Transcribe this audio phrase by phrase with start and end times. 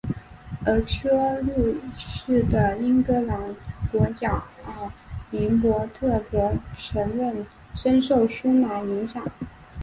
[0.65, 3.55] 而车路士的英格兰
[3.91, 4.45] 国脚
[5.29, 9.23] 林柏特则承认深受苏拿影响。